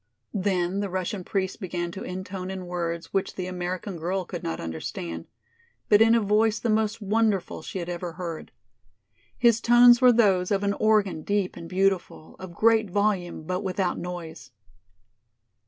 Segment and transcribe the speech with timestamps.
[0.33, 4.59] Then the Russian priest began to intone in words which the American girl could not
[4.59, 5.27] understand,
[5.89, 8.51] but in a voice the most wonderful she had ever heard.
[9.37, 13.99] His tones were those of an organ deep and beautiful, of great volume but without
[13.99, 14.49] noise.